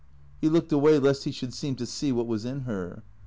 "He 0.41 0.49
looked 0.49 0.71
away 0.71 0.97
lest 0.97 1.25
he 1.25 1.31
should 1.31 1.53
seem 1.53 1.75
to 1.75 1.85
see 1.85 2.11
what 2.11 2.25
was 2.25 2.43
in 2.43 2.61
her. 2.61 3.03